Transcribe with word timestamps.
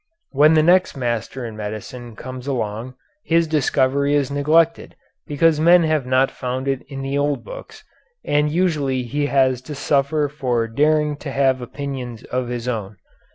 When 0.31 0.55
the 0.55 0.63
next 0.63 0.97
master 0.97 1.45
in 1.45 1.55
medicine 1.55 2.15
comes 2.15 2.47
along 2.47 2.95
his 3.23 3.45
discovery 3.45 4.15
is 4.15 4.31
neglected 4.31 4.95
because 5.27 5.59
men 5.59 5.83
have 5.83 6.07
not 6.07 6.31
found 6.31 6.67
it 6.67 6.81
in 6.87 7.03
the 7.03 7.19
old 7.19 7.43
books, 7.43 7.83
and 8.25 8.49
usually 8.51 9.03
he 9.03 9.27
has 9.27 9.61
to 9.61 9.75
suffer 9.75 10.27
for 10.27 10.67
daring 10.67 11.17
to 11.17 11.29
have 11.31 11.61
opinions 11.61 12.23
of 12.23 12.47
his 12.47 12.67
own. 12.67 12.97